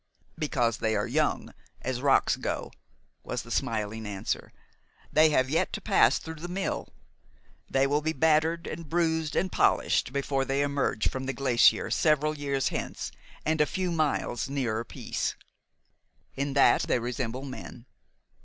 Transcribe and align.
"Because 0.35 0.77
they 0.77 0.95
are 0.95 1.05
young, 1.05 1.53
as 1.83 2.01
rocks 2.01 2.35
go," 2.35 2.71
was 3.21 3.43
the 3.43 3.51
smiling 3.51 4.07
answer. 4.07 4.51
"They 5.13 5.29
have 5.29 5.47
yet 5.47 5.71
to 5.73 5.79
pass 5.79 6.17
through 6.17 6.41
the 6.41 6.47
mill. 6.47 6.89
They 7.69 7.85
will 7.85 8.01
be 8.01 8.11
battered 8.11 8.65
and 8.65 8.89
bruised 8.89 9.35
and 9.35 9.51
polished 9.51 10.11
before 10.11 10.43
they 10.43 10.63
emerge 10.63 11.07
from 11.09 11.27
the 11.27 11.33
glacier 11.33 11.91
several 11.91 12.35
years 12.35 12.69
hence 12.69 13.11
and 13.45 13.61
a 13.61 13.67
few 13.67 13.91
miles 13.91 14.49
nearer 14.49 14.83
peace. 14.83 15.35
In 16.33 16.53
that 16.53 16.81
they 16.81 16.97
resemble 16.97 17.45
men. 17.45 17.85